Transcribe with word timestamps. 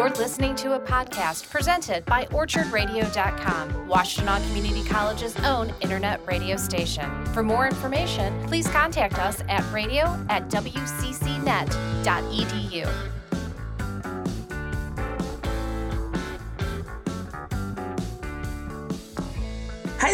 You're 0.00 0.08
listening 0.08 0.56
to 0.56 0.76
a 0.76 0.80
podcast 0.80 1.50
presented 1.50 2.06
by 2.06 2.24
OrchardRadio.com, 2.30 3.86
Washtenaw 3.86 4.46
Community 4.48 4.82
College's 4.88 5.36
own 5.40 5.74
internet 5.82 6.26
radio 6.26 6.56
station. 6.56 7.26
For 7.34 7.42
more 7.42 7.66
information, 7.66 8.42
please 8.46 8.66
contact 8.66 9.18
us 9.18 9.42
at 9.50 9.62
radio 9.74 10.18
at 10.30 10.48
wccnet.edu. 10.48 10.80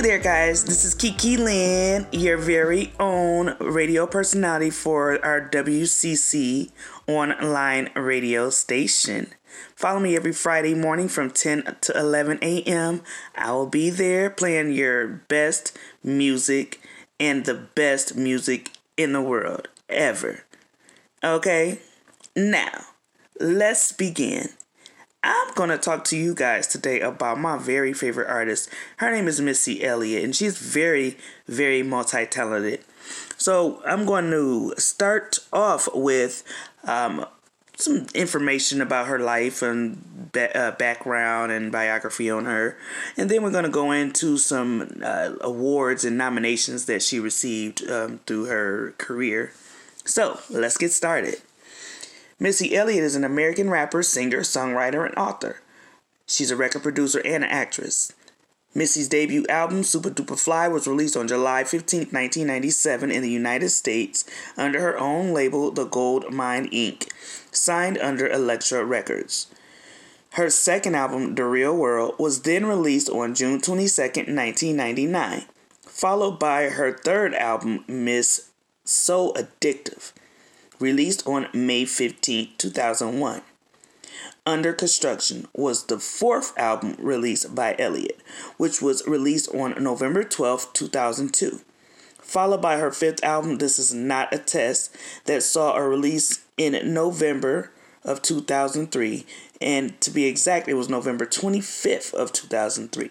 there, 0.07 0.19
guys. 0.21 0.63
This 0.63 0.85
is 0.85 0.95
Kiki 0.95 1.37
Lynn, 1.37 2.07
your 2.13 2.39
very 2.39 2.93
own 3.01 3.57
radio 3.59 4.07
personality 4.07 4.71
for 4.71 5.19
our 5.25 5.49
WCC 5.49 6.71
online 7.09 7.91
radio 7.97 8.49
station. 8.51 9.33
Follow 9.75 9.99
me 9.99 10.15
every 10.15 10.33
Friday 10.33 10.75
morning 10.75 11.09
from 11.09 11.33
10 11.33 11.79
to 11.81 11.99
11 11.99 12.39
a.m. 12.41 13.03
I 13.35 13.51
will 13.51 13.67
be 13.67 13.91
there 13.91 14.31
playing 14.31 14.71
your 14.71 15.09
best 15.09 15.77
music 16.05 16.81
and 17.19 17.45
the 17.45 17.55
best 17.55 18.15
music 18.15 18.71
in 18.97 19.13
the 19.13 19.21
world 19.21 19.67
ever. 19.89 20.45
Okay? 21.25 21.81
Now, 22.37 22.85
let's 23.41 23.91
begin. 23.91 24.51
I'm 25.23 25.53
going 25.55 25.71
to 25.71 25.79
talk 25.79 26.05
to 26.05 26.17
you 26.17 26.35
guys 26.35 26.67
today 26.67 27.01
about 27.01 27.39
my 27.39 27.59
very 27.59 27.93
favorite 27.93 28.29
artist. 28.29 28.69
Her 28.99 29.11
name 29.11 29.27
is 29.27 29.41
Missy 29.41 29.85
Elliott, 29.85 30.23
and 30.23 30.37
she's 30.37 30.59
very, 30.59 31.17
very 31.47 31.83
multi 31.83 32.27
talented. 32.27 32.81
So, 33.37 33.83
I'm 33.85 34.07
going 34.07 34.31
to 34.31 34.75
start 34.79 35.39
off 35.53 35.89
with 35.95 36.43
um, 36.85 37.27
some 37.77 38.07
information 38.15 38.81
about 38.81 39.09
her 39.09 39.19
life 39.19 39.63
and 39.63 40.31
uh, 40.55 40.73
background 40.73 41.53
and 41.53 41.71
biography 41.71 42.31
on 42.31 42.45
her. 42.47 42.77
And 43.17 43.31
then 43.31 43.43
we're 43.43 43.51
going 43.51 43.65
to 43.65 43.71
go 43.71 43.93
into 43.93 44.39
some 44.39 45.01
uh, 45.03 45.35
awards 45.41 46.05
and 46.05 46.17
nominations 46.17 46.87
that 46.87 47.03
she 47.03 47.21
received 47.21 47.89
um, 47.89 48.21
through 48.27 48.47
her 48.47 48.95
career. 48.99 49.53
So, 50.05 50.41
let's 50.51 50.77
get 50.77 50.93
started. 50.93 51.37
Missy 52.39 52.77
Elliott 52.77 53.03
is 53.03 53.17
an 53.17 53.25
American 53.25 53.71
rapper, 53.71 54.03
singer, 54.03 54.41
songwriter, 54.41 55.07
and 55.07 55.17
author. 55.17 55.63
She's 56.27 56.51
a 56.51 56.57
record 56.57 56.83
producer 56.83 57.19
and 57.25 57.43
an 57.43 57.49
actress. 57.51 58.13
Missy's 58.75 59.09
debut 59.09 59.47
album, 59.49 59.83
Super 59.83 60.11
Duper 60.11 60.39
Fly, 60.39 60.69
was 60.69 60.87
released 60.87 61.17
on 61.17 61.29
July 61.29 61.65
15, 61.65 62.01
1997, 62.01 63.11
in 63.11 63.23
the 63.23 63.31
United 63.31 63.71
States 63.71 64.27
under 64.59 64.81
her 64.83 64.99
own 64.99 65.33
label, 65.33 65.71
The 65.71 65.87
Gold 65.87 66.31
Mine 66.31 66.69
Inc., 66.69 67.09
signed 67.53 67.97
under 67.97 68.29
Elektra 68.29 68.85
Records. 68.85 69.47
Her 70.33 70.51
second 70.51 70.95
album, 70.95 71.37
The 71.37 71.45
Real 71.45 71.75
World, 71.75 72.17
was 72.19 72.43
then 72.43 72.67
released 72.67 73.09
on 73.09 73.35
June 73.35 73.63
22, 73.63 74.03
1999, 74.03 75.47
followed 75.81 76.39
by 76.39 76.65
her 76.65 76.93
third 76.93 77.33
album, 77.33 77.83
Miss 77.89 78.51
So 78.85 79.33
Addictive 79.33 80.13
released 80.79 81.27
on 81.27 81.49
May 81.53 81.85
15, 81.85 82.51
2001. 82.59 83.43
Under 84.45 84.73
Construction 84.73 85.49
was 85.55 85.87
the 85.87 85.99
fourth 85.99 86.57
album 86.57 86.97
released 86.99 87.55
by 87.55 87.75
Elliott, 87.79 88.21
which 88.57 88.81
was 88.81 89.07
released 89.07 89.53
on 89.55 89.83
November 89.83 90.23
12, 90.23 90.73
2002. 90.73 91.61
Followed 92.21 92.63
by 92.63 92.79
her 92.79 92.93
fifth 92.93 93.23
album, 93.25 93.59
This 93.59 93.79
Is 93.79 93.93
Not 93.93 94.33
a 94.33 94.39
Test, 94.39 94.95
that 95.25 95.43
saw 95.43 95.75
a 95.75 95.89
release 95.89 96.45
in 96.57 96.95
November 96.95 97.73
of 98.05 98.23
2003, 98.23 99.27
and 99.61 100.01
to 100.01 100.11
be 100.11 100.27
exact, 100.27 100.69
it 100.69 100.75
was 100.75 100.89
November 100.89 101.27
25th 101.27 102.15
of 102.15 102.33
2003. 102.33 103.11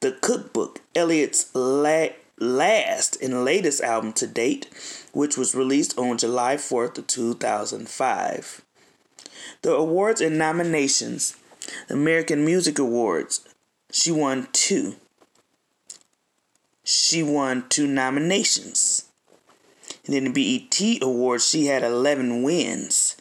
The 0.00 0.12
Cookbook, 0.12 0.80
Elliott's 0.94 1.50
la- 1.54 2.08
last 2.44 3.20
and 3.20 3.44
latest 3.44 3.82
album 3.82 4.12
to 4.14 4.26
date, 4.26 4.68
which 5.12 5.36
was 5.36 5.54
released 5.54 5.98
on 5.98 6.18
July 6.18 6.56
4th 6.56 6.98
of 6.98 7.06
2005. 7.06 8.62
The 9.62 9.72
awards 9.72 10.20
and 10.20 10.38
nominations 10.38 11.36
American 11.88 12.44
Music 12.44 12.78
Awards, 12.78 13.40
she 13.90 14.10
won 14.10 14.48
two. 14.52 14.96
She 16.82 17.22
won 17.22 17.64
two 17.68 17.86
nominations. 17.86 19.06
And 20.04 20.14
then 20.14 20.32
the 20.32 20.68
BET 20.68 21.02
Awards, 21.02 21.48
she 21.48 21.66
had 21.66 21.82
11 21.82 22.42
wins. 22.42 23.16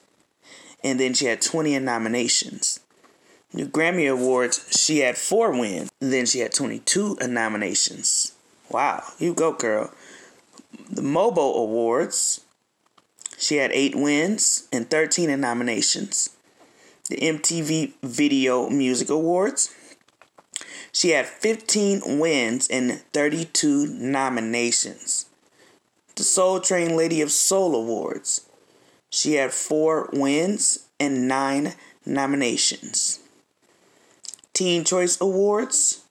And 0.83 1.00
then 1.00 1.13
she 1.13 1.25
had 1.25 1.41
20 1.41 1.79
nominations. 1.79 2.81
The 3.53 3.66
Grammy 3.66 4.12
Awards, 4.12 4.66
she 4.78 5.00
had 5.00 5.17
four 5.17 5.51
wins. 5.51 5.89
And 6.01 6.12
then 6.12 6.25
she 6.25 6.39
had 6.39 6.51
22 6.51 7.17
nominations. 7.28 8.22
Wow, 8.73 9.03
you 9.19 9.35
go, 9.35 9.53
girl. 9.53 9.94
The 10.89 11.03
MOBO 11.03 11.57
Awards, 11.57 12.41
she 13.38 13.57
had 13.57 13.72
eight 13.72 13.95
wins 13.95 14.67
and 14.73 14.89
13 14.89 15.39
nominations. 15.39 16.31
The 17.07 17.17
MTV 17.17 17.94
Video 18.01 18.72
Music 18.72 19.12
Awards, 19.12 19.75
she 20.91 21.12
had 21.12 21.28
15 21.28 22.17
wins 22.17 22.67
and 22.67 23.03
32 23.13 23.85
nominations. 23.85 25.28
The 26.16 26.23
Soul 26.23 26.59
Train 26.59 26.97
Lady 26.97 27.22
of 27.22 27.31
Soul 27.31 27.75
Awards, 27.75 28.50
she 29.12 29.33
had 29.33 29.53
four 29.53 30.09
wins 30.13 30.88
and 31.00 31.28
nine 31.28 31.75
nominations. 32.07 33.19
Teen 34.53 34.83
Choice 34.83 35.22
Awards, 35.22 36.06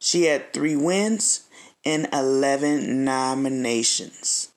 she 0.00 0.24
had 0.24 0.52
three 0.52 0.74
wins 0.74 1.47
and 1.84 2.08
11 2.12 3.04
nominations. 3.04 4.52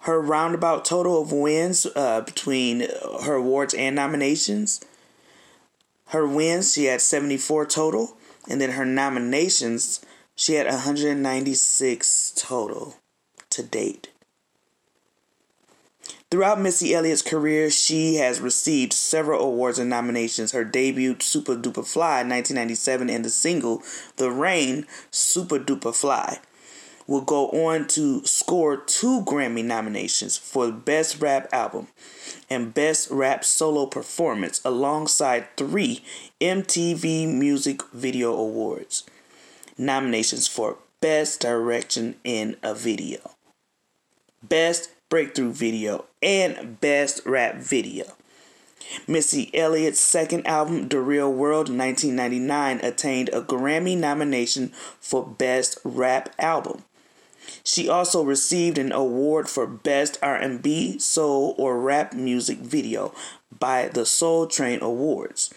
Her 0.00 0.20
roundabout 0.20 0.84
total 0.84 1.20
of 1.20 1.32
wins 1.32 1.86
uh, 1.94 2.22
between 2.22 2.80
her 3.24 3.34
awards 3.34 3.74
and 3.74 3.94
nominations, 3.94 4.80
her 6.10 6.26
wins, 6.26 6.72
she 6.72 6.86
had 6.86 7.00
74 7.00 7.66
total, 7.66 8.16
and 8.48 8.60
then 8.60 8.72
her 8.72 8.84
nominations, 8.84 10.04
she 10.34 10.54
had 10.54 10.66
196 10.66 12.32
total 12.36 12.96
to 13.50 13.62
date. 13.62 14.10
Throughout 16.30 16.60
Missy 16.60 16.94
Elliott's 16.94 17.22
career, 17.22 17.70
she 17.70 18.16
has 18.16 18.40
received 18.40 18.92
several 18.92 19.44
awards 19.44 19.80
and 19.80 19.90
nominations. 19.90 20.52
Her 20.52 20.62
debut, 20.64 21.16
Super 21.18 21.56
Duper 21.56 21.84
Fly, 21.84 22.22
1997, 22.22 23.10
and 23.10 23.24
the 23.24 23.30
single, 23.30 23.82
The 24.16 24.30
Rain, 24.30 24.86
Super 25.10 25.58
Duper 25.58 25.92
Fly, 25.92 26.38
will 27.08 27.22
go 27.22 27.48
on 27.48 27.88
to 27.88 28.24
score 28.24 28.76
two 28.76 29.22
Grammy 29.22 29.64
nominations 29.64 30.38
for 30.38 30.70
Best 30.70 31.20
Rap 31.20 31.48
Album 31.52 31.88
and 32.48 32.72
Best 32.72 33.10
Rap 33.10 33.44
Solo 33.44 33.86
Performance, 33.86 34.60
alongside 34.64 35.48
three 35.56 36.04
MTV 36.40 37.26
Music 37.34 37.82
Video 37.92 38.32
Awards 38.32 39.02
nominations 39.76 40.46
for 40.46 40.76
Best 41.00 41.40
Direction 41.40 42.14
in 42.22 42.56
a 42.62 42.72
Video, 42.72 43.32
Best 44.44 44.90
Breakthrough 45.10 45.52
Video, 45.52 46.04
and 46.22 46.80
Best 46.80 47.20
Rap 47.26 47.56
Video. 47.56 48.04
Missy 49.08 49.50
Elliott's 49.52 49.98
second 49.98 50.46
album, 50.46 50.86
The 50.88 51.00
Real 51.00 51.32
World, 51.32 51.68
1999, 51.68 52.78
attained 52.84 53.28
a 53.30 53.42
Grammy 53.42 53.98
nomination 53.98 54.68
for 55.00 55.26
Best 55.26 55.78
Rap 55.82 56.32
Album. 56.38 56.84
She 57.64 57.88
also 57.88 58.22
received 58.22 58.78
an 58.78 58.92
award 58.92 59.48
for 59.48 59.66
Best 59.66 60.16
R&B, 60.22 61.00
Soul, 61.00 61.56
or 61.58 61.80
Rap 61.80 62.12
Music 62.12 62.58
Video 62.58 63.12
by 63.58 63.88
the 63.88 64.06
Soul 64.06 64.46
Train 64.46 64.80
Awards. 64.80 65.52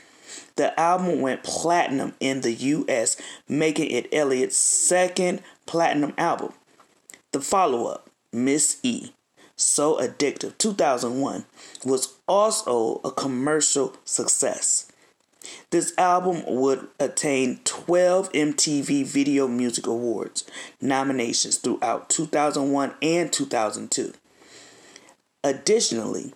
The 0.56 0.78
album 0.80 1.22
went 1.22 1.44
platinum 1.44 2.16
in 2.20 2.42
the 2.42 2.54
US, 2.54 3.18
making 3.48 3.92
it 3.92 4.12
Elliott's 4.12 4.58
second 4.58 5.44
platinum 5.68 6.16
album. 6.18 6.54
The 7.34 7.42
follow-up, 7.42 8.10
Miss 8.32 8.80
E, 8.82 9.12
so 9.56 9.98
Addictive 9.98 10.58
2001 10.58 11.46
was 11.86 12.16
also 12.28 13.02
a 13.04 13.12
commercial 13.12 13.96
success. 14.06 14.92
This 15.72 15.94
album 15.98 16.44
would 16.48 16.88
attain 17.00 17.60
12 17.66 18.32
MTV 18.32 19.06
Video 19.06 19.48
Music 19.48 19.88
Awards 19.88 20.46
nominations 20.82 21.58
throughout 21.58 22.10
2001 22.10 22.94
and 23.02 23.32
2002. 23.32 24.14
Additionally, 25.44 26.34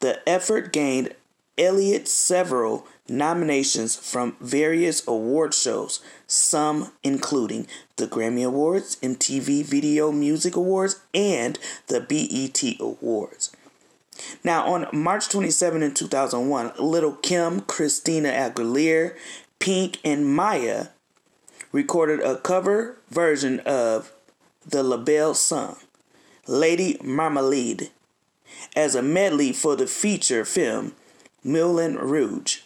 the 0.00 0.20
effort 0.28 0.72
gained 0.72 1.14
Elliott 1.58 2.06
several 2.06 2.86
nominations 3.08 3.96
from 3.96 4.36
various 4.40 5.06
award 5.06 5.54
shows, 5.54 6.00
some 6.26 6.92
including 7.02 7.66
the 7.96 8.06
Grammy 8.06 8.46
Awards, 8.46 8.96
MTV 8.96 9.64
Video 9.64 10.12
Music 10.12 10.56
Awards, 10.56 11.00
and 11.14 11.58
the 11.88 12.00
BET 12.00 12.62
Awards. 12.80 13.54
Now, 14.42 14.66
on 14.72 14.86
March 14.92 15.28
27 15.28 15.82
in 15.82 15.94
2001, 15.94 16.72
Lil' 16.78 17.12
Kim, 17.16 17.60
Christina 17.60 18.30
Aguilera, 18.30 19.14
Pink, 19.58 19.98
and 20.04 20.34
Mya 20.34 20.90
recorded 21.72 22.20
a 22.20 22.36
cover 22.38 22.98
version 23.10 23.60
of 23.60 24.12
the 24.66 24.82
LaBelle 24.82 25.34
song, 25.34 25.76
Lady 26.46 26.98
Marmalade, 27.02 27.90
as 28.74 28.94
a 28.94 29.02
medley 29.02 29.52
for 29.52 29.76
the 29.76 29.86
feature 29.86 30.44
film 30.44 30.94
Moulin 31.44 31.96
Rouge 31.96 32.60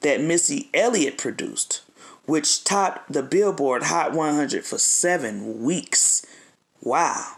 that 0.00 0.20
Missy 0.20 0.68
Elliott 0.74 1.18
produced, 1.18 1.82
which 2.26 2.64
topped 2.64 3.12
the 3.12 3.22
Billboard 3.22 3.84
Hot 3.84 4.12
100 4.12 4.64
for 4.64 4.78
seven 4.78 5.62
weeks. 5.62 6.26
Wow. 6.82 7.36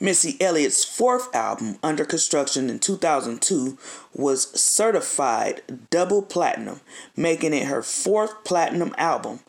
Missy 0.00 0.36
Elliott's 0.40 0.84
fourth 0.84 1.34
album, 1.34 1.76
Under 1.82 2.04
Construction 2.04 2.70
in 2.70 2.78
2002, 2.78 3.76
was 4.14 4.48
certified 4.60 5.88
double 5.90 6.22
platinum, 6.22 6.80
making 7.16 7.52
it 7.52 7.66
her 7.66 7.82
fourth 7.82 8.44
platinum 8.44 8.94
album. 8.96 9.40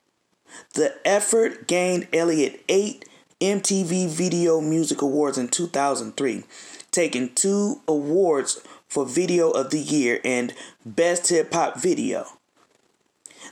The 0.73 0.95
effort 1.05 1.67
gained 1.67 2.07
Elliott 2.11 2.63
eight 2.67 3.05
MTV 3.39 4.09
Video 4.09 4.59
Music 4.59 5.03
Awards 5.03 5.37
in 5.37 5.49
2003, 5.49 6.43
taking 6.89 7.33
two 7.35 7.81
awards 7.87 8.59
for 8.89 9.05
Video 9.05 9.51
of 9.51 9.69
the 9.69 9.79
Year 9.79 10.19
and 10.25 10.53
Best 10.85 11.29
Hip 11.29 11.53
Hop 11.53 11.79
Video. 11.79 12.25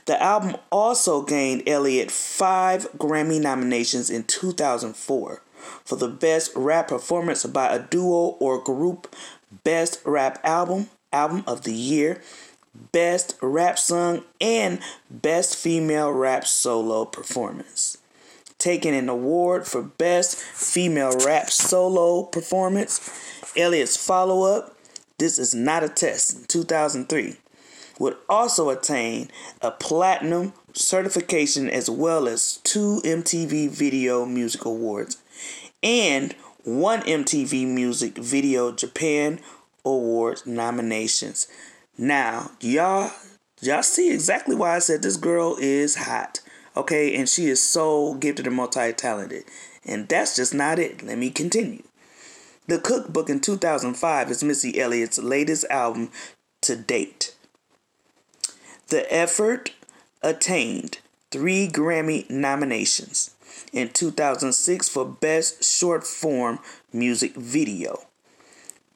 The 0.06 0.20
album 0.22 0.56
also 0.70 1.22
gained 1.22 1.68
Elliott 1.68 2.10
five 2.10 2.90
Grammy 2.92 3.40
nominations 3.40 4.10
in 4.10 4.24
2004 4.24 5.42
for 5.84 5.96
the 5.96 6.08
Best 6.08 6.52
Rap 6.54 6.88
Performance 6.88 7.44
by 7.44 7.74
a 7.74 7.78
Duo 7.78 8.36
or 8.40 8.62
Group, 8.62 9.14
Best 9.64 10.00
Rap 10.04 10.40
Album, 10.44 10.88
Album 11.12 11.44
of 11.46 11.64
the 11.64 11.72
Year, 11.72 12.20
Best 12.92 13.36
Rap 13.40 13.78
Song, 13.78 14.24
and 14.40 14.80
Best 15.10 15.56
Female 15.56 16.10
Rap 16.10 16.46
Solo 16.46 17.04
Performance. 17.04 17.98
Taking 18.58 18.94
an 18.94 19.08
award 19.08 19.66
for 19.66 19.82
Best 19.82 20.36
Female 20.36 21.16
Rap 21.18 21.50
Solo 21.50 22.24
Performance, 22.24 23.10
Elliott's 23.56 23.96
follow 23.96 24.42
up, 24.42 24.77
This 25.18 25.36
Is 25.36 25.52
Not 25.52 25.82
a 25.82 25.88
Test, 25.88 26.32
in 26.32 26.44
2003, 26.44 27.34
would 27.98 28.16
also 28.28 28.70
attain 28.70 29.28
a 29.60 29.72
platinum 29.72 30.52
certification 30.74 31.68
as 31.68 31.90
well 31.90 32.28
as 32.28 32.58
two 32.62 33.00
MTV 33.04 33.68
Video 33.68 34.24
Music 34.24 34.64
Awards 34.64 35.20
and 35.82 36.34
one 36.62 37.00
MTV 37.00 37.66
Music 37.66 38.16
Video 38.16 38.70
Japan 38.70 39.40
Awards 39.84 40.46
nominations. 40.46 41.48
Now, 41.96 42.52
y'all, 42.60 43.10
y'all 43.60 43.82
see 43.82 44.12
exactly 44.12 44.54
why 44.54 44.76
I 44.76 44.78
said 44.78 45.02
this 45.02 45.16
girl 45.16 45.56
is 45.58 45.96
hot. 45.96 46.38
Okay, 46.76 47.16
and 47.16 47.28
she 47.28 47.46
is 47.46 47.60
so 47.60 48.14
gifted 48.14 48.46
and 48.46 48.54
multi-talented. 48.54 49.42
And 49.84 50.06
that's 50.06 50.36
just 50.36 50.54
not 50.54 50.78
it. 50.78 51.02
Let 51.02 51.18
me 51.18 51.30
continue. 51.30 51.82
The 52.68 52.78
Cookbook 52.78 53.30
in 53.30 53.40
2005 53.40 54.30
is 54.30 54.44
Missy 54.44 54.78
Elliott's 54.78 55.18
latest 55.18 55.64
album 55.70 56.10
to 56.60 56.76
date. 56.76 57.34
The 58.88 59.10
effort 59.10 59.72
attained 60.20 60.98
three 61.30 61.66
Grammy 61.66 62.28
nominations 62.28 63.34
in 63.72 63.88
2006 63.88 64.86
for 64.86 65.06
Best 65.06 65.64
Short 65.64 66.06
Form 66.06 66.58
Music 66.92 67.34
Video, 67.36 68.00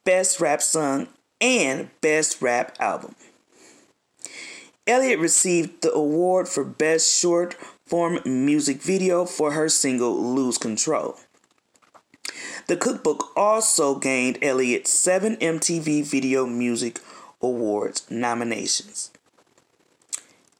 Best 0.04 0.38
Rap 0.38 0.60
Song, 0.60 1.08
and 1.40 1.88
Best 2.02 2.42
Rap 2.42 2.76
Album. 2.78 3.14
Elliott 4.86 5.18
received 5.18 5.80
the 5.80 5.92
award 5.94 6.46
for 6.46 6.62
Best 6.62 7.18
Short 7.18 7.54
Form 7.86 8.18
Music 8.26 8.82
Video 8.82 9.24
for 9.24 9.52
her 9.52 9.70
single 9.70 10.14
Lose 10.22 10.58
Control. 10.58 11.16
The 12.66 12.76
cookbook 12.76 13.32
also 13.36 13.96
gained 13.96 14.38
Elliott 14.42 14.86
seven 14.86 15.36
MTV 15.36 16.04
Video 16.04 16.46
Music 16.46 17.00
Awards 17.40 18.08
nominations. 18.10 19.10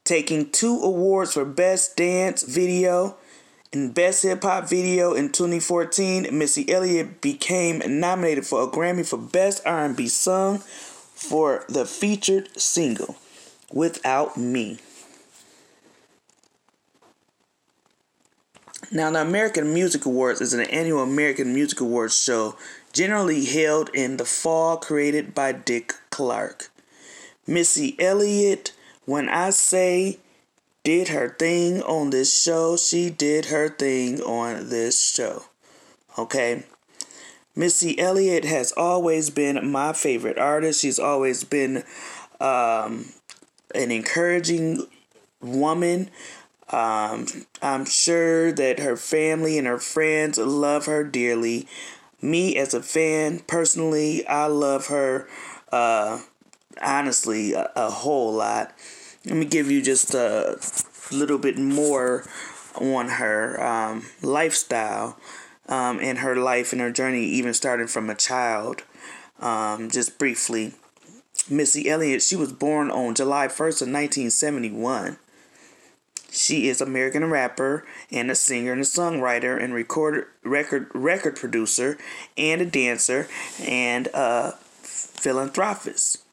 Taking 0.03 0.49
two 0.49 0.79
awards 0.81 1.33
for 1.33 1.45
Best 1.45 1.95
Dance 1.95 2.43
Video 2.43 3.15
and 3.71 3.93
Best 3.93 4.23
Hip 4.23 4.43
Hop 4.43 4.69
Video 4.69 5.13
in 5.13 5.31
2014, 5.31 6.27
Missy 6.31 6.69
Elliott 6.69 7.21
became 7.21 7.81
nominated 7.85 8.45
for 8.45 8.63
a 8.63 8.67
Grammy 8.67 9.07
for 9.07 9.17
Best 9.17 9.65
R&B 9.65 10.07
Song 10.07 10.59
for 10.59 11.65
the 11.69 11.85
featured 11.85 12.49
single 12.59 13.15
Without 13.71 14.37
Me. 14.37 14.79
Now, 18.93 19.09
the 19.11 19.21
American 19.21 19.73
Music 19.73 20.05
Awards 20.05 20.39
is 20.39 20.53
an 20.53 20.61
annual 20.61 21.03
American 21.03 21.53
Music 21.53 21.81
Awards 21.81 22.17
show 22.17 22.55
generally 22.93 23.43
held 23.43 23.89
in 23.93 24.17
the 24.17 24.25
fall 24.25 24.77
created 24.77 25.33
by 25.33 25.51
Dick 25.51 25.95
Clark. 26.11 26.69
Missy 27.47 27.95
Elliott, 27.99 28.73
when 29.05 29.27
I 29.27 29.49
say 29.49 30.19
did 30.83 31.07
her 31.09 31.29
thing 31.29 31.81
on 31.81 32.09
this 32.09 32.35
show. 32.35 32.77
She 32.77 33.09
did 33.09 33.45
her 33.45 33.69
thing 33.69 34.21
on 34.21 34.69
this 34.69 35.01
show. 35.01 35.43
Okay. 36.17 36.63
Missy 37.55 37.97
Elliott 37.99 38.45
has 38.45 38.73
always 38.75 39.29
been 39.29 39.71
my 39.71 39.93
favorite 39.93 40.37
artist. 40.37 40.81
She's 40.81 40.99
always 40.99 41.43
been 41.43 41.83
um, 42.39 43.05
an 43.73 43.91
encouraging 43.91 44.85
woman. 45.41 46.09
Um, 46.69 47.27
I'm 47.61 47.85
sure 47.85 48.51
that 48.51 48.79
her 48.79 48.95
family 48.95 49.57
and 49.57 49.67
her 49.67 49.79
friends 49.79 50.37
love 50.37 50.85
her 50.85 51.03
dearly. 51.03 51.67
Me, 52.21 52.55
as 52.55 52.73
a 52.73 52.81
fan, 52.81 53.39
personally, 53.47 54.25
I 54.27 54.47
love 54.47 54.87
her 54.87 55.27
uh, 55.71 56.21
honestly 56.81 57.53
a, 57.53 57.71
a 57.75 57.89
whole 57.89 58.33
lot 58.33 58.73
let 59.25 59.35
me 59.37 59.45
give 59.45 59.71
you 59.71 59.81
just 59.81 60.13
a 60.13 60.59
little 61.11 61.37
bit 61.37 61.57
more 61.57 62.25
on 62.75 63.07
her 63.07 63.61
um, 63.63 64.05
lifestyle 64.21 65.17
um, 65.69 65.99
and 66.01 66.17
her 66.17 66.35
life 66.35 66.73
and 66.73 66.81
her 66.81 66.91
journey, 66.91 67.23
even 67.23 67.53
starting 67.53 67.87
from 67.87 68.09
a 68.09 68.15
child. 68.15 68.83
Um, 69.39 69.89
just 69.89 70.17
briefly, 70.17 70.73
Missy 71.49 71.89
Elliott, 71.89 72.21
she 72.21 72.35
was 72.35 72.51
born 72.51 72.91
on 72.91 73.15
July 73.15 73.47
1st 73.47 73.81
of 73.81 73.87
1971. 73.87 75.17
She 76.33 76.67
is 76.67 76.81
American 76.81 77.29
rapper 77.29 77.85
and 78.11 78.31
a 78.31 78.35
singer 78.35 78.71
and 78.71 78.81
a 78.81 78.85
songwriter 78.85 79.61
and 79.61 79.71
record 79.71 80.25
record 80.43 80.89
record 80.95 81.35
producer 81.35 81.95
and 82.35 82.59
a 82.59 82.65
dancer 82.65 83.27
and 83.61 84.07
a 84.15 84.53
philanthropist. 84.81 86.23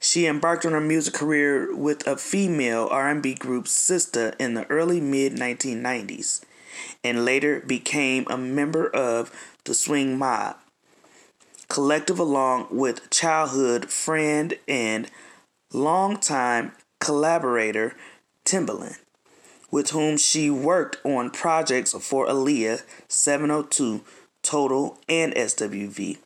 She 0.00 0.26
embarked 0.26 0.66
on 0.66 0.72
her 0.72 0.82
music 0.82 1.14
career 1.14 1.74
with 1.74 2.06
a 2.06 2.18
female 2.18 2.88
R&B 2.90 3.34
group 3.34 3.64
Sista 3.64 4.34
in 4.38 4.52
the 4.52 4.66
early 4.70 5.00
mid 5.00 5.32
1990s 5.32 6.42
and 7.02 7.24
later 7.24 7.60
became 7.60 8.26
a 8.28 8.36
member 8.36 8.86
of 8.86 9.32
the 9.64 9.72
Swing 9.72 10.18
Mob 10.18 10.56
collective 11.68 12.18
along 12.18 12.66
with 12.70 13.08
childhood 13.08 13.90
friend 13.90 14.54
and 14.68 15.10
longtime 15.72 16.72
collaborator 17.00 17.94
Timbaland, 18.48 18.98
with 19.70 19.90
whom 19.90 20.16
she 20.16 20.48
worked 20.50 20.96
on 21.04 21.30
projects 21.30 21.92
for 21.92 22.26
Aaliyah, 22.26 22.82
702, 23.08 24.00
Total, 24.42 24.96
and 25.08 25.34
SWV 25.34 26.18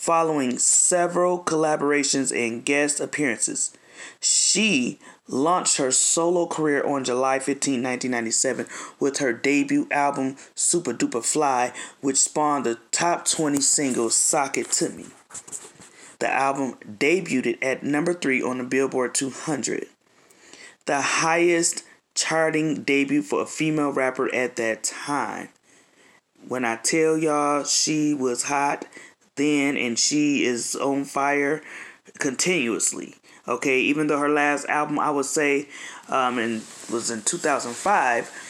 following 0.00 0.58
several 0.58 1.38
collaborations 1.44 2.34
and 2.34 2.64
guest 2.64 3.00
appearances. 3.00 3.70
She 4.18 4.98
launched 5.28 5.76
her 5.76 5.90
solo 5.90 6.46
career 6.46 6.82
on 6.82 7.04
July 7.04 7.38
15, 7.38 7.82
1997, 7.82 8.66
with 8.98 9.18
her 9.18 9.34
debut 9.34 9.86
album 9.90 10.36
Super 10.54 10.94
Duper 10.94 11.22
Fly, 11.22 11.74
which 12.00 12.16
spawned 12.16 12.64
the 12.64 12.78
top 12.90 13.26
20 13.26 13.60
single 13.60 14.08
Sock 14.08 14.56
It 14.56 14.70
To 14.72 14.88
Me. 14.88 15.04
The 16.18 16.32
album 16.32 16.78
debuted 16.82 17.58
at 17.62 17.82
number 17.82 18.14
3 18.14 18.42
on 18.42 18.56
the 18.56 18.64
Billboard 18.64 19.14
200, 19.14 19.86
the 20.90 21.00
highest 21.00 21.84
charting 22.16 22.82
debut 22.82 23.22
for 23.22 23.42
a 23.42 23.46
female 23.46 23.92
rapper 23.92 24.34
at 24.34 24.56
that 24.56 24.82
time. 24.82 25.48
When 26.48 26.64
I 26.64 26.74
tell 26.82 27.16
y'all 27.16 27.62
she 27.62 28.12
was 28.12 28.42
hot, 28.42 28.86
then 29.36 29.76
and 29.76 29.96
she 29.96 30.42
is 30.42 30.74
on 30.74 31.04
fire 31.04 31.62
continuously. 32.18 33.14
Okay, 33.46 33.78
even 33.82 34.08
though 34.08 34.18
her 34.18 34.28
last 34.28 34.68
album 34.68 34.98
I 34.98 35.12
would 35.12 35.26
say 35.26 35.68
um 36.08 36.38
and 36.38 36.62
was 36.90 37.08
in 37.08 37.22
2005 37.22 38.48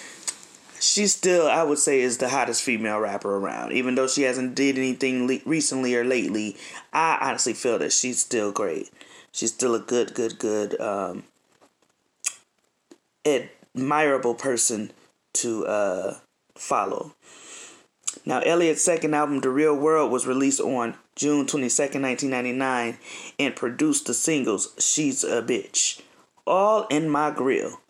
she 0.80 1.08
still, 1.08 1.46
I 1.46 1.62
would 1.62 1.78
say, 1.78 2.00
is 2.00 2.16
the 2.16 2.30
hottest 2.30 2.62
female 2.62 3.00
rapper 3.00 3.36
around. 3.36 3.72
Even 3.72 3.96
though 3.96 4.08
she 4.08 4.22
hasn't 4.22 4.54
did 4.54 4.78
anything 4.78 5.26
le- 5.26 5.40
recently 5.44 5.94
or 5.94 6.06
lately, 6.06 6.56
I 6.90 7.18
honestly 7.20 7.52
feel 7.52 7.78
that 7.80 7.92
she's 7.92 8.18
still 8.18 8.50
great. 8.50 8.90
She's 9.30 9.52
still 9.52 9.74
a 9.74 9.78
good, 9.78 10.14
good, 10.14 10.38
good, 10.38 10.80
um, 10.80 11.24
admirable 13.24 14.34
person 14.34 14.92
to 15.34 15.66
uh, 15.66 16.14
follow. 16.54 17.14
Now, 18.24 18.40
Elliott's 18.40 18.82
second 18.82 19.14
album, 19.14 19.40
The 19.40 19.50
Real 19.50 19.74
World, 19.74 20.10
was 20.10 20.26
released 20.26 20.60
on 20.60 20.96
June 21.14 21.46
22nd, 21.46 22.02
1999, 22.02 22.98
and 23.38 23.56
produced 23.56 24.06
the 24.06 24.14
singles 24.14 24.74
She's 24.78 25.22
a 25.22 25.42
Bitch, 25.42 26.00
All 26.46 26.86
in 26.88 27.08
My 27.08 27.30
Grill, 27.30 27.80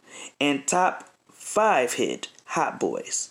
and 0.40 0.66
top 0.66 1.08
five 1.32 1.94
hit 1.94 2.28
Hot 2.46 2.78
Boys. 2.78 3.30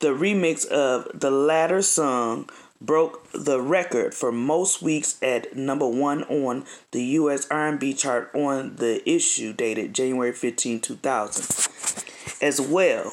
The 0.00 0.08
remix 0.08 0.66
of 0.66 1.08
the 1.12 1.30
latter 1.30 1.82
song 1.82 2.48
broke 2.80 3.30
the 3.32 3.60
record 3.60 4.14
for 4.14 4.32
most 4.32 4.80
weeks 4.80 5.18
at 5.22 5.54
number 5.56 5.86
1 5.86 6.24
on 6.24 6.64
the 6.92 7.02
US 7.02 7.46
R&B 7.50 7.94
chart 7.94 8.30
on 8.34 8.76
the 8.76 9.08
issue 9.08 9.52
dated 9.52 9.94
January 9.94 10.32
15, 10.32 10.80
2000, 10.80 12.42
as 12.42 12.60
well 12.60 13.12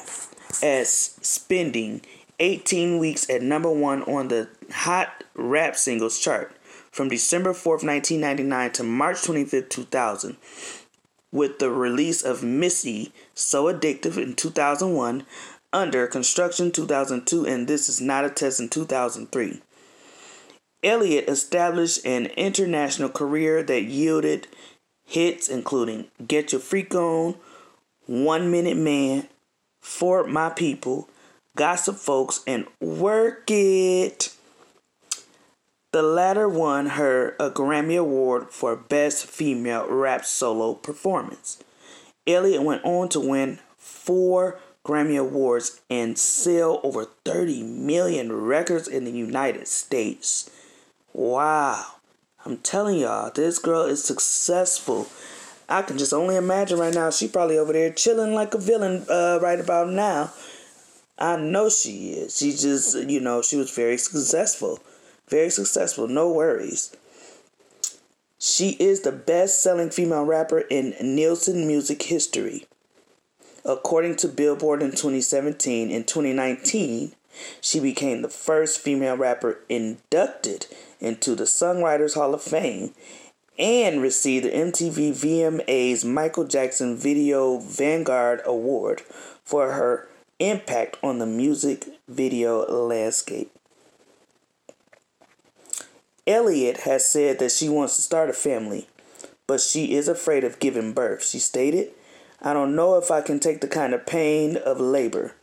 as 0.62 0.90
spending 1.20 2.00
18 2.40 2.98
weeks 2.98 3.28
at 3.28 3.42
number 3.42 3.70
1 3.70 4.02
on 4.04 4.28
the 4.28 4.48
Hot 4.72 5.24
Rap 5.34 5.76
Singles 5.76 6.18
chart 6.18 6.52
from 6.90 7.08
December 7.08 7.52
4th, 7.52 7.84
1999 7.84 8.72
to 8.72 8.82
March 8.82 9.18
25th, 9.18 9.68
2000 9.68 10.36
with 11.30 11.58
the 11.58 11.70
release 11.70 12.22
of 12.22 12.42
Missy 12.42 13.12
So 13.34 13.64
Addictive 13.64 14.16
in 14.16 14.34
2001, 14.34 15.26
Under 15.72 16.06
Construction 16.06 16.72
2002, 16.72 17.44
and 17.46 17.68
This 17.68 17.90
Is 17.90 18.00
Not 18.00 18.24
a 18.24 18.30
Test 18.30 18.58
in 18.58 18.70
2003. 18.70 19.60
Elliott 20.82 21.28
established 21.28 22.06
an 22.06 22.26
international 22.26 23.10
career 23.10 23.62
that 23.62 23.82
yielded 23.82 24.46
hits 25.04 25.48
including 25.48 26.06
Get 26.26 26.52
Your 26.52 26.60
Freak 26.60 26.94
On, 26.94 27.34
One 28.06 28.50
Minute 28.50 28.78
Man, 28.78 29.28
For 29.80 30.24
My 30.24 30.48
People, 30.48 31.08
Gossip 31.54 31.96
Folks, 31.96 32.42
and 32.46 32.66
Work 32.80 33.50
It. 33.50 34.34
The 35.92 36.02
latter 36.02 36.48
won 36.48 36.86
her 36.86 37.34
a 37.40 37.50
Grammy 37.50 37.98
Award 37.98 38.50
for 38.50 38.76
Best 38.76 39.26
Female 39.26 39.86
Rap 39.86 40.24
Solo 40.24 40.74
Performance. 40.74 41.62
Elliott 42.26 42.62
went 42.62 42.84
on 42.84 43.08
to 43.10 43.20
win 43.20 43.58
four 43.76 44.60
Grammy 44.88 45.20
Awards 45.20 45.82
and 45.90 46.18
sell 46.18 46.80
over 46.82 47.04
30 47.26 47.62
million 47.62 48.32
records 48.32 48.88
in 48.88 49.04
the 49.04 49.10
United 49.10 49.68
States. 49.68 50.48
Wow. 51.12 51.84
I'm 52.46 52.56
telling 52.56 53.00
y'all, 53.00 53.30
this 53.30 53.58
girl 53.58 53.82
is 53.82 54.02
successful. 54.02 55.06
I 55.68 55.82
can 55.82 55.98
just 55.98 56.14
only 56.14 56.36
imagine 56.36 56.78
right 56.78 56.94
now, 56.94 57.10
she 57.10 57.28
probably 57.28 57.58
over 57.58 57.74
there 57.74 57.92
chilling 57.92 58.32
like 58.32 58.54
a 58.54 58.58
villain 58.58 59.04
uh, 59.10 59.38
right 59.42 59.60
about 59.60 59.90
now. 59.90 60.32
I 61.18 61.36
know 61.36 61.68
she 61.68 62.12
is. 62.12 62.38
She 62.38 62.52
just, 62.52 62.96
you 63.10 63.20
know, 63.20 63.42
she 63.42 63.56
was 63.56 63.70
very 63.70 63.98
successful. 63.98 64.80
Very 65.28 65.50
successful, 65.50 66.08
no 66.08 66.32
worries. 66.32 66.96
She 68.38 68.70
is 68.80 69.02
the 69.02 69.12
best 69.12 69.62
selling 69.62 69.90
female 69.90 70.24
rapper 70.24 70.60
in 70.60 70.94
Nielsen 71.02 71.66
music 71.66 72.04
history. 72.04 72.67
According 73.68 74.16
to 74.16 74.28
Billboard 74.28 74.80
in 74.80 74.92
2017, 74.92 75.90
in 75.90 76.04
2019, 76.04 77.12
she 77.60 77.78
became 77.78 78.22
the 78.22 78.30
first 78.30 78.80
female 78.80 79.14
rapper 79.14 79.58
inducted 79.68 80.66
into 81.00 81.34
the 81.34 81.44
Songwriters 81.44 82.14
Hall 82.14 82.32
of 82.32 82.40
Fame 82.42 82.94
and 83.58 84.00
received 84.00 84.46
the 84.46 84.50
MTV 84.50 85.10
VMA's 85.12 86.02
Michael 86.02 86.44
Jackson 86.44 86.96
Video 86.96 87.58
Vanguard 87.58 88.40
Award 88.46 89.02
for 89.44 89.72
her 89.72 90.08
impact 90.38 90.96
on 91.02 91.18
the 91.18 91.26
music 91.26 91.88
video 92.08 92.64
landscape. 92.64 93.50
Elliott 96.26 96.78
has 96.78 97.06
said 97.06 97.38
that 97.38 97.52
she 97.52 97.68
wants 97.68 97.96
to 97.96 98.02
start 98.02 98.30
a 98.30 98.34
family, 98.34 98.88
but 99.46 99.60
she 99.60 99.92
is 99.92 100.08
afraid 100.08 100.42
of 100.42 100.58
giving 100.58 100.94
birth. 100.94 101.22
She 101.22 101.38
stated, 101.38 101.90
I 102.40 102.52
don't 102.52 102.76
know 102.76 102.96
if 102.96 103.10
I 103.10 103.20
can 103.20 103.40
take 103.40 103.60
the 103.60 103.68
kind 103.68 103.92
of 103.92 104.06
pain 104.06 104.56
of 104.56 104.80
labor. 104.80 105.34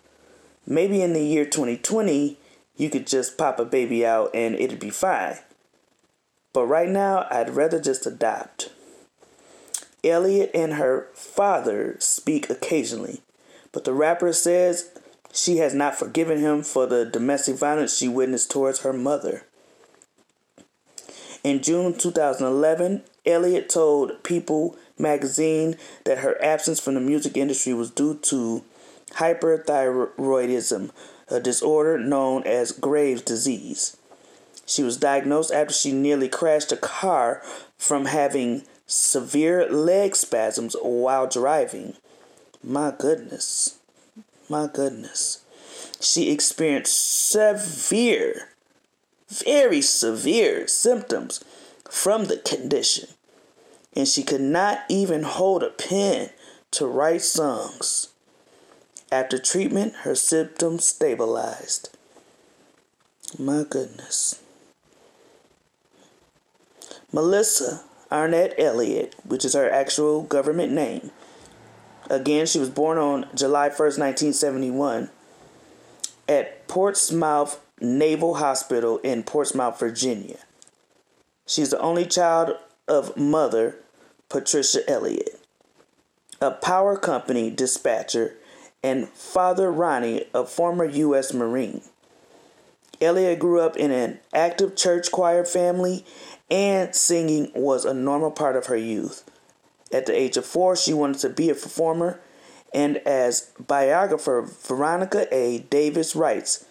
Maybe 0.66 1.02
in 1.02 1.14
the 1.14 1.24
year 1.24 1.46
2020, 1.46 2.38
you 2.78 2.90
could 2.90 3.06
just 3.06 3.38
pop 3.38 3.60
a 3.60 3.66
baby 3.66 4.06
out 4.06 4.32
and 4.34 4.56
it'd 4.56 4.80
be 4.80 4.90
fine. 4.90 5.38
But 6.54 6.66
right 6.66 6.90
now, 6.90 7.28
I'd 7.30 7.50
rather 7.50 7.82
just 7.82 8.06
adopt. 8.06 8.70
Elliot 10.04 10.52
and 10.54 10.76
her 10.76 11.08
father 11.14 11.98
speak 12.00 12.50
occasionally, 12.50 13.22
but 13.72 13.84
the 13.84 13.94
rapper 13.94 14.32
says 14.32 14.92
she 15.34 15.58
has 15.58 15.74
not 15.74 15.96
forgiven 15.96 16.40
him 16.40 16.64
for 16.64 16.86
the 16.86 17.06
domestic 17.06 17.58
violence 17.58 17.98
she 17.98 18.08
witnessed 18.08 18.50
towards 18.50 18.82
her 18.82 18.94
mother. 18.94 19.46
In 21.44 21.62
June 21.62 21.98
2011, 21.98 23.04
Elliot 23.26 23.70
told 23.70 24.24
People 24.24 24.78
magazine 24.98 25.78
that 26.04 26.20
her 26.20 26.42
absence 26.44 26.80
from 26.80 26.96
the 26.96 27.00
music 27.00 27.38
industry 27.38 27.74
was 27.74 27.92
due 27.92 28.16
to 28.16 28.64
hyperthyroidism, 29.12 30.92
a 31.28 31.40
disorder 31.40 31.98
known 31.98 32.44
as 32.44 32.72
Graves' 32.72 33.22
disease. 33.22 33.98
She 34.66 34.84
was 34.84 34.98
diagnosed 34.98 35.52
after 35.52 35.74
she 35.74 35.92
nearly 35.92 36.28
crashed 36.28 36.72
a 36.72 36.78
car 36.78 37.42
from 37.78 38.06
having 38.06 38.64
severe 38.88 39.70
leg 39.70 40.16
spasms 40.16 40.76
while 40.82 41.28
driving. 41.28 41.96
My 42.64 42.94
goodness. 42.98 43.78
My 44.50 44.68
goodness. 44.72 45.44
She 46.00 46.32
experienced 46.32 47.30
severe 47.30 48.50
very 49.28 49.82
severe 49.82 50.68
symptoms 50.68 51.44
from 51.90 52.26
the 52.26 52.38
condition, 52.38 53.10
and 53.96 54.08
she 54.08 54.24
could 54.24 54.42
not 54.42 54.82
even 54.90 55.24
hold 55.24 55.64
a 55.64 55.70
pen 55.70 56.30
to 56.72 56.86
write 56.86 57.22
songs. 57.22 58.10
After 59.12 59.38
treatment, 59.38 59.94
her 60.04 60.16
symptoms 60.16 60.86
stabilized. 60.86 61.96
My 63.40 63.64
goodness. 63.70 64.42
Melissa 67.12 67.84
Arnette 68.12 68.54
Elliott, 68.58 69.16
which 69.24 69.46
is 69.46 69.54
her 69.54 69.70
actual 69.70 70.24
government 70.24 70.72
name. 70.74 71.12
Again, 72.10 72.46
she 72.46 72.60
was 72.60 72.70
born 72.70 72.98
on 72.98 73.28
July 73.34 73.70
1st, 73.70 73.98
1971, 73.98 75.10
at 76.28 76.68
Portsmouth, 76.68 77.60
Naval 77.80 78.36
Hospital 78.36 79.00
in 79.00 79.24
Portsmouth, 79.24 79.80
Virginia. 79.80 80.38
She's 81.48 81.70
the 81.70 81.80
only 81.80 82.06
child 82.06 82.58
of 82.88 83.16
mother 83.18 83.78
Patricia 84.30 84.90
Elliott, 84.90 85.40
a 86.42 86.52
power 86.52 86.98
company 86.98 87.50
dispatcher, 87.50 88.36
and 88.84 89.08
father 89.10 89.72
Ronnie, 89.72 90.26
a 90.34 90.46
former 90.46 90.86
U.S. 90.86 91.34
Marine. 91.34 91.82
Elliott 93.02 93.40
grew 93.40 93.60
up 93.60 93.76
in 93.78 93.92
an 93.92 94.20
active 94.34 94.76
church 94.76 95.12
choir 95.12 95.46
family, 95.46 96.06
and 96.50 96.96
singing 96.96 97.52
was 97.56 97.86
a 97.86 97.94
normal 97.94 98.32
part 98.32 98.56
of 98.56 98.68
her 98.68 98.78
youth. 98.78 99.24
At 99.92 100.06
the 100.06 100.18
age 100.18 100.38
of 100.38 100.46
four, 100.46 100.76
she 100.76 100.94
wanted 100.94 101.20
to 101.20 101.30
be 101.30 101.50
a 101.50 101.56
performer, 101.56 102.20
and 102.74 102.98
as 102.98 103.52
biographer 103.60 104.42
Veronica 104.42 105.28
A. 105.34 105.60
Davis 105.60 106.16
writes, 106.16 106.66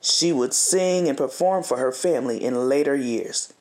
she 0.00 0.32
would 0.32 0.54
sing 0.54 1.08
and 1.08 1.16
perform 1.16 1.62
for 1.62 1.76
her 1.76 1.92
family 1.92 2.42
in 2.42 2.68
later 2.68 2.96
years. 2.96 3.52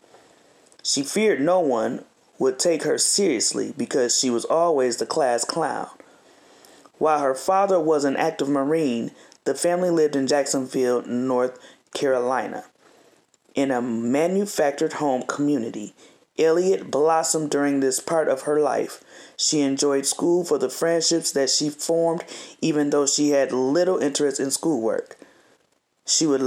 She 0.83 1.03
feared 1.03 1.41
no 1.41 1.59
one 1.59 2.05
would 2.39 2.57
take 2.57 2.83
her 2.83 2.97
seriously 2.97 3.73
because 3.77 4.17
she 4.17 4.29
was 4.29 4.45
always 4.45 4.97
the 4.97 5.05
class 5.05 5.45
clown. 5.45 5.89
While 6.97 7.19
her 7.19 7.35
father 7.35 7.79
was 7.79 8.03
an 8.03 8.15
active 8.15 8.49
Marine, 8.49 9.11
the 9.45 9.53
family 9.53 9.89
lived 9.91 10.15
in 10.15 10.25
Jacksonville, 10.25 11.03
North 11.05 11.59
Carolina. 11.93 12.65
In 13.53 13.69
a 13.69 13.81
manufactured 13.81 14.93
home 14.93 15.23
community, 15.23 15.93
Elliott 16.37 16.89
blossomed 16.89 17.51
during 17.51 17.79
this 17.79 17.99
part 17.99 18.27
of 18.27 18.43
her 18.43 18.59
life. 18.59 19.03
She 19.37 19.61
enjoyed 19.61 20.05
school 20.05 20.43
for 20.43 20.57
the 20.57 20.69
friendships 20.69 21.31
that 21.33 21.49
she 21.49 21.69
formed, 21.69 22.23
even 22.61 22.89
though 22.89 23.05
she 23.05 23.29
had 23.29 23.51
little 23.51 23.97
interest 23.99 24.39
in 24.39 24.49
schoolwork 24.49 25.17
she 26.09 26.25
would 26.25 26.41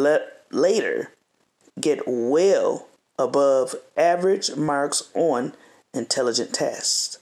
later 0.50 1.12
get 1.80 2.00
well 2.06 2.88
above 3.18 3.74
average 3.96 4.56
marks 4.56 5.08
on 5.14 5.54
intelligent 5.94 6.52
tests. 6.52 7.18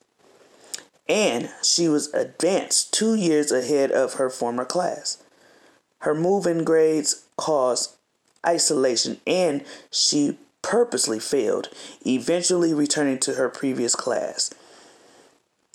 And 1.08 1.50
she 1.62 1.88
was 1.88 2.12
advanced 2.14 2.92
two 2.92 3.14
years 3.14 3.50
ahead 3.50 3.90
of 3.90 4.14
her 4.14 4.30
former 4.30 4.64
class. 4.64 5.22
Her 6.00 6.14
move 6.14 6.46
in 6.46 6.64
grades 6.64 7.24
caused 7.36 7.96
isolation 8.46 9.20
and 9.26 9.64
she 9.90 10.38
purposely 10.62 11.18
failed, 11.18 11.68
eventually 12.06 12.72
returning 12.72 13.18
to 13.18 13.34
her 13.34 13.48
previous 13.48 13.94
class. 13.94 14.50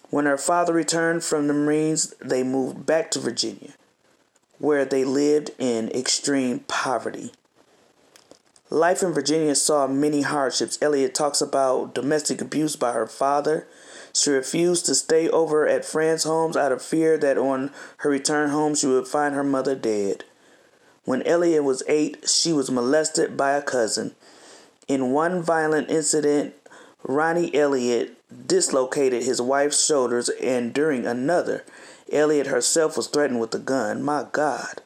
When 0.10 0.26
her 0.26 0.38
father 0.38 0.74
returned 0.74 1.24
from 1.24 1.48
the 1.48 1.54
Marines, 1.54 2.14
they 2.22 2.44
moved 2.44 2.86
back 2.86 3.12
to 3.12 3.20
Virginia, 3.20 3.74
where 4.60 4.86
they 4.86 5.04
lived 5.04 5.52
in 5.58 5.90
extreme 5.90 6.60
poverty. 6.60 7.34
Life 8.72 9.04
in 9.04 9.14
Virginia 9.14 9.54
saw 9.54 9.86
many 9.86 10.24
hardships. 10.24 10.80
Elliot 10.82 11.14
talks 11.14 11.40
about 11.40 11.94
domestic 11.94 12.42
abuse 12.42 12.76
by 12.76 12.94
her 12.94 13.06
father. 13.06 13.68
She 14.12 14.32
refused 14.32 14.88
to 14.88 14.96
stay 14.96 15.30
over 15.30 15.68
at 15.68 15.86
friends' 15.86 16.24
homes 16.24 16.58
out 16.58 16.72
of 16.72 16.82
fear 16.82 17.16
that 17.18 17.38
on 17.38 17.72
her 17.98 18.10
return 18.10 18.50
home 18.50 18.74
she 18.74 18.88
would 18.88 19.08
find 19.08 19.36
her 19.36 19.44
mother 19.44 19.76
dead. 19.76 20.24
When 21.04 21.22
Elliot 21.24 21.64
was 21.64 21.84
eight, 21.88 22.28
she 22.28 22.52
was 22.52 22.72
molested 22.72 23.38
by 23.38 23.52
a 23.52 23.62
cousin. 23.62 24.16
In 24.88 25.12
one 25.12 25.44
violent 25.44 25.92
incident, 25.92 26.56
Ronnie 27.04 27.54
Elliot 27.54 28.18
dislocated 28.48 29.22
his 29.22 29.40
wife's 29.40 29.86
shoulders, 29.86 30.30
and 30.42 30.74
during 30.74 31.06
another, 31.06 31.64
Elliot 32.12 32.48
herself 32.48 32.98
was 32.98 33.08
threatened 33.08 33.40
with 33.40 33.54
a 33.54 33.60
gun. 33.60 34.02
My 34.02 34.26
God. 34.32 34.82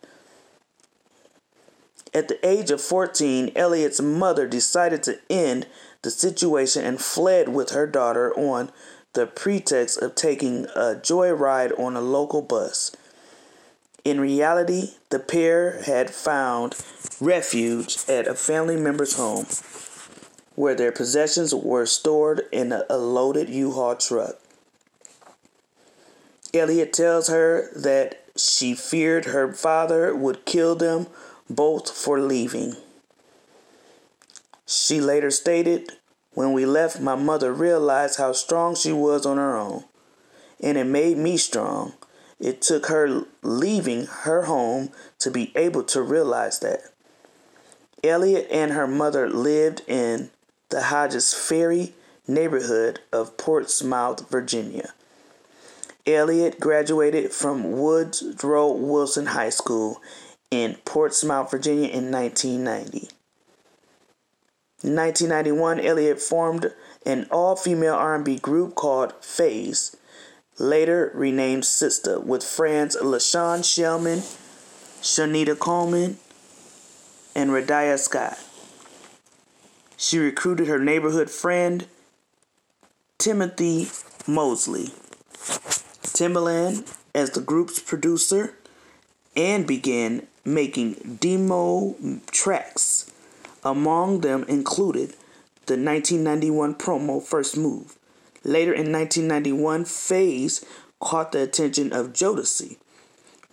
At 2.13 2.27
the 2.27 2.45
age 2.47 2.71
of 2.71 2.81
14, 2.81 3.51
Elliot's 3.55 4.01
mother 4.01 4.47
decided 4.47 5.03
to 5.03 5.19
end 5.29 5.67
the 6.01 6.09
situation 6.09 6.83
and 6.83 6.99
fled 6.99 7.49
with 7.49 7.71
her 7.71 7.85
daughter 7.85 8.33
on 8.33 8.71
the 9.13 9.27
pretext 9.27 10.01
of 10.01 10.15
taking 10.15 10.65
a 10.75 10.95
joyride 10.95 11.77
on 11.79 11.95
a 11.95 12.01
local 12.01 12.41
bus. 12.41 12.91
In 14.03 14.19
reality, 14.19 14.91
the 15.09 15.19
pair 15.19 15.81
had 15.83 16.09
found 16.09 16.75
refuge 17.19 17.97
at 18.07 18.27
a 18.27 18.33
family 18.33 18.75
member's 18.75 19.15
home 19.15 19.45
where 20.55 20.75
their 20.75 20.91
possessions 20.91 21.53
were 21.53 21.85
stored 21.85 22.41
in 22.51 22.71
a, 22.71 22.97
loaded 22.97 23.49
U-Haul 23.49 23.95
truck. 23.95 24.35
Elliot 26.53 26.93
tells 26.93 27.27
her 27.27 27.69
that 27.75 28.23
she 28.35 28.73
feared 28.73 29.25
her 29.25 29.53
father 29.53 30.15
would 30.15 30.45
kill 30.45 30.75
them 30.75 31.07
both 31.49 31.89
for 31.89 32.19
leaving. 32.19 32.75
She 34.65 35.01
later 35.01 35.31
stated, 35.31 35.93
When 36.33 36.53
we 36.53 36.65
left, 36.65 36.99
my 36.99 37.15
mother 37.15 37.51
realized 37.51 38.17
how 38.17 38.33
strong 38.33 38.75
she 38.75 38.91
was 38.91 39.25
on 39.25 39.37
her 39.37 39.57
own, 39.57 39.85
and 40.61 40.77
it 40.77 40.85
made 40.85 41.17
me 41.17 41.37
strong. 41.37 41.93
It 42.39 42.61
took 42.61 42.85
her 42.85 43.25
leaving 43.41 44.05
her 44.05 44.43
home 44.43 44.91
to 45.19 45.31
be 45.31 45.51
able 45.55 45.83
to 45.85 46.01
realize 46.01 46.59
that. 46.59 46.81
Elliot 48.03 48.47
and 48.49 48.71
her 48.71 48.87
mother 48.87 49.29
lived 49.29 49.81
in 49.87 50.29
the 50.69 50.83
Hodges 50.83 51.33
Ferry 51.33 51.93
neighborhood 52.27 52.99
of 53.11 53.35
Portsmouth, 53.37 54.29
Virginia. 54.29 54.93
Elliott 56.05 56.59
graduated 56.59 57.31
from 57.31 57.79
Woodrow 57.79 58.71
Wilson 58.71 59.27
High 59.27 59.49
School 59.49 60.01
in 60.51 60.75
Portsmouth, 60.85 61.51
Virginia 61.51 61.89
in 61.89 62.11
1990. 62.11 63.09
In 64.81 64.95
1991, 64.95 65.79
Elliott 65.81 66.21
formed 66.21 66.73
an 67.05 67.27
all-female 67.31 67.93
R&B 67.93 68.37
group 68.37 68.75
called 68.75 69.13
Fayze, 69.21 69.95
later 70.57 71.11
renamed 71.13 71.63
Sista, 71.63 72.23
with 72.23 72.43
friends 72.43 72.95
LaShawn 72.95 73.59
Shellman, 73.59 74.19
Chonita 75.01 75.57
Coleman, 75.57 76.17
and 77.35 77.51
Radiah 77.51 77.99
Scott. 77.99 78.39
She 79.97 80.17
recruited 80.17 80.67
her 80.67 80.79
neighborhood 80.79 81.29
friend, 81.29 81.85
Timothy 83.17 83.89
Mosley, 84.25 84.93
Timbaland 86.03 86.95
as 87.13 87.31
the 87.31 87.41
group's 87.41 87.79
producer, 87.79 88.53
and 89.35 89.67
began 89.67 90.27
making 90.45 91.17
demo 91.19 91.95
tracks. 92.31 93.11
Among 93.63 94.21
them 94.21 94.45
included 94.47 95.15
the 95.65 95.75
1991 95.75 96.75
promo 96.75 97.21
First 97.21 97.57
Move. 97.57 97.95
Later 98.43 98.73
in 98.73 98.91
1991, 98.91 99.83
Fayze 99.83 100.65
caught 100.99 101.31
the 101.31 101.43
attention 101.43 101.91
of 101.91 102.13
Jodeci, 102.13 102.77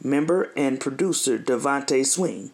member 0.03 0.53
and 0.57 0.81
producer 0.81 1.39
DeVante 1.39 2.07
Swing, 2.07 2.53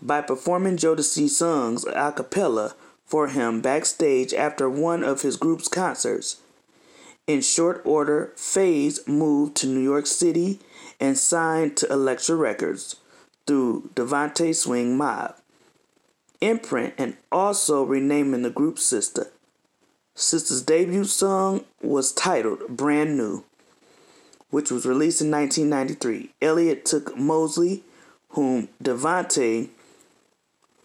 by 0.00 0.20
performing 0.20 0.76
Jodeci's 0.76 1.36
songs 1.36 1.84
a 1.84 2.12
cappella 2.12 2.74
for 3.04 3.28
him 3.28 3.60
backstage 3.60 4.32
after 4.32 4.70
one 4.70 5.02
of 5.02 5.22
his 5.22 5.36
group's 5.36 5.68
concerts. 5.68 6.40
In 7.26 7.40
short 7.40 7.82
order, 7.84 8.32
Fayze 8.36 9.06
moved 9.08 9.56
to 9.56 9.66
New 9.66 9.80
York 9.80 10.06
City 10.06 10.60
and 11.00 11.18
signed 11.18 11.76
to 11.78 11.92
Elektra 11.92 12.36
Records 12.36 12.96
through 13.46 13.90
DeVante 13.94 14.54
Swing 14.54 14.96
Mob 14.96 15.36
imprint 16.40 16.94
and 16.98 17.16
also 17.32 17.82
renaming 17.84 18.42
the 18.42 18.50
group 18.50 18.76
Sista. 18.76 19.28
Sista's 20.14 20.62
debut 20.62 21.04
song 21.04 21.64
was 21.82 22.12
titled 22.12 22.68
Brand 22.68 23.16
New, 23.16 23.44
which 24.50 24.70
was 24.70 24.86
released 24.86 25.20
in 25.20 25.30
1993. 25.30 26.30
Elliott 26.40 26.84
took 26.84 27.16
Mosley, 27.16 27.82
whom 28.30 28.68
DeVante 28.82 29.68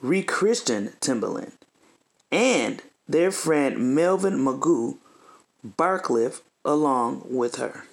re-christened 0.01 0.99
Timbaland, 0.99 1.53
and 2.31 2.81
their 3.07 3.31
friend 3.31 3.95
Melvin 3.95 4.37
Magoo 4.37 4.97
Barcliff 5.65 6.41
along 6.65 7.23
with 7.25 7.55
her. 7.55 7.85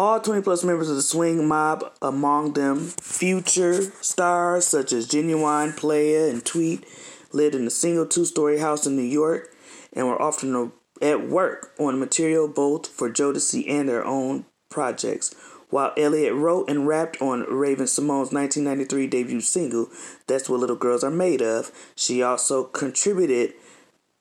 All 0.00 0.20
20 0.20 0.42
plus 0.42 0.62
members 0.62 0.88
of 0.88 0.94
the 0.94 1.02
swing 1.02 1.48
mob, 1.48 1.92
among 2.00 2.52
them 2.52 2.86
future 3.00 3.82
stars 4.00 4.64
such 4.64 4.92
as 4.92 5.08
Ginuwine, 5.08 5.76
Playa, 5.76 6.30
and 6.30 6.44
Tweet, 6.44 6.84
lived 7.32 7.56
in 7.56 7.66
a 7.66 7.70
single 7.70 8.06
two 8.06 8.24
story 8.24 8.60
house 8.60 8.86
in 8.86 8.94
New 8.94 9.02
York 9.02 9.52
and 9.92 10.06
were 10.06 10.22
often 10.22 10.70
at 11.02 11.28
work 11.28 11.72
on 11.80 11.98
material 11.98 12.46
both 12.46 12.86
for 12.86 13.10
Jodeci 13.10 13.68
and 13.68 13.88
their 13.88 14.04
own 14.04 14.44
projects. 14.70 15.34
While 15.68 15.92
Elliott 15.96 16.34
wrote 16.34 16.70
and 16.70 16.86
rapped 16.86 17.20
on 17.20 17.42
Raven-Symoné's 17.42 18.32
1993 18.32 19.08
debut 19.08 19.40
single, 19.40 19.88
That's 20.28 20.48
What 20.48 20.60
Little 20.60 20.76
Girls 20.76 21.02
Are 21.02 21.10
Made 21.10 21.42
Of, 21.42 21.72
she 21.96 22.22
also 22.22 22.62
contributed, 22.62 23.52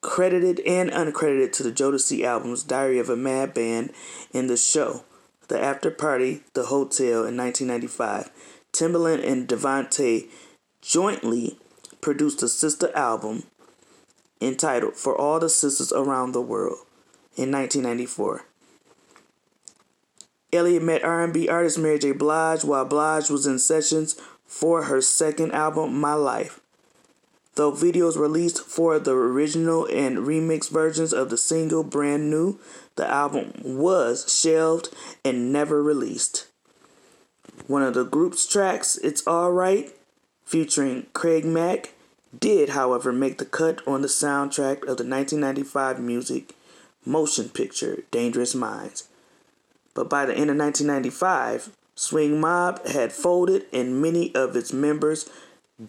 credited 0.01 0.59
and 0.61 0.89
uncredited, 0.89 1.51
to 1.53 1.63
the 1.63 1.71
Jodeci 1.71 2.23
albums 2.23 2.63
Diary 2.63 2.97
of 2.97 3.09
a 3.09 3.15
Mad 3.15 3.53
Band 3.53 3.93
and 4.33 4.49
The 4.49 4.57
Show, 4.57 5.03
The 5.47 5.61
After 5.61 5.89
Party, 5.89 6.41
The 6.53 6.65
Hotel 6.65 7.25
in 7.25 7.37
1995. 7.37 8.31
Timbaland 8.73 9.25
and 9.25 9.47
DeVante 9.47 10.27
jointly 10.81 11.57
produced 12.01 12.43
a 12.43 12.47
sister 12.47 12.91
album 12.95 13.43
entitled 14.41 14.95
For 14.95 15.15
All 15.15 15.39
the 15.39 15.49
Sisters 15.49 15.91
Around 15.93 16.33
the 16.33 16.41
World 16.41 16.79
in 17.35 17.51
1994. 17.51 18.45
Elliott 20.53 20.83
met 20.83 21.03
R&B 21.03 21.49
artist 21.49 21.77
Mary 21.77 21.99
J. 21.99 22.11
Blige 22.11 22.63
while 22.63 22.85
Blige 22.85 23.29
was 23.29 23.45
in 23.45 23.59
sessions 23.59 24.19
for 24.45 24.83
her 24.83 25.01
second 25.01 25.51
album, 25.51 25.99
My 25.99 26.13
Life. 26.13 26.61
Though 27.55 27.71
videos 27.71 28.17
released 28.17 28.61
for 28.61 28.99
the 28.99 29.11
original 29.11 29.85
and 29.87 30.19
remix 30.19 30.69
versions 30.69 31.11
of 31.11 31.29
the 31.29 31.37
single 31.37 31.83
Brand 31.83 32.29
New, 32.29 32.59
the 32.97 33.09
album 33.09 33.53
was 33.63 34.31
shelved 34.31 34.89
and 35.23 35.53
never 35.53 35.81
released. 35.81 36.47
One 37.67 37.83
of 37.83 37.93
the 37.93 38.03
group's 38.03 38.45
tracks, 38.45 38.97
It's 38.97 39.25
Alright, 39.25 39.95
featuring 40.45 41.07
Craig 41.13 41.45
Mack, 41.45 41.93
did, 42.37 42.69
however, 42.69 43.11
make 43.11 43.37
the 43.37 43.45
cut 43.45 43.81
on 43.87 44.01
the 44.01 44.07
soundtrack 44.07 44.81
of 44.81 44.97
the 44.97 45.05
1995 45.05 45.99
music 45.99 46.55
motion 47.05 47.49
picture 47.49 48.03
Dangerous 48.11 48.53
Minds. 48.53 49.07
But 49.93 50.09
by 50.09 50.25
the 50.25 50.33
end 50.33 50.49
of 50.49 50.57
1995, 50.57 51.75
Swing 51.95 52.39
Mob 52.39 52.85
had 52.87 53.11
folded 53.11 53.65
and 53.73 54.01
many 54.01 54.33
of 54.35 54.55
its 54.55 54.71
members 54.71 55.29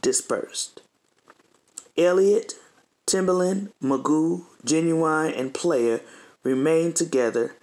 dispersed. 0.00 0.80
Elliott, 1.96 2.54
Timbaland, 3.06 3.72
Magoo, 3.82 4.44
Ginuwine, 4.64 5.38
and 5.38 5.52
Playa 5.52 6.00
remained 6.48 6.96
together 6.96 7.54